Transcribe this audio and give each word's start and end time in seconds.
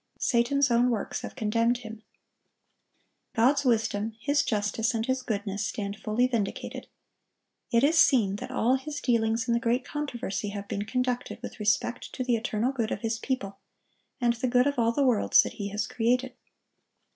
Satan's 0.17 0.71
own 0.71 0.89
works 0.89 1.21
have 1.21 1.35
condemned 1.35 1.77
him. 1.85 2.01
God's 3.35 3.63
wisdom, 3.65 4.15
His 4.19 4.41
justice, 4.41 4.95
and 4.95 5.05
His 5.05 5.21
goodness 5.21 5.63
stand 5.67 5.95
fully 5.95 6.25
vindicated. 6.25 6.87
It 7.69 7.83
is 7.83 7.99
seen 7.99 8.37
that 8.37 8.49
all 8.49 8.77
His 8.77 8.99
dealings 8.99 9.47
in 9.47 9.53
the 9.53 9.59
great 9.59 9.85
controversy 9.85 10.49
have 10.49 10.67
been 10.67 10.85
conducted 10.85 11.39
with 11.43 11.59
respect 11.59 12.11
to 12.13 12.23
the 12.23 12.35
eternal 12.35 12.71
good 12.71 12.89
of 12.91 13.01
His 13.01 13.19
people, 13.19 13.59
and 14.19 14.33
the 14.33 14.47
good 14.47 14.65
of 14.65 14.79
all 14.79 14.91
the 14.91 15.05
worlds 15.05 15.43
that 15.43 15.53
He 15.53 15.67
has 15.69 15.85
created. 15.85 16.33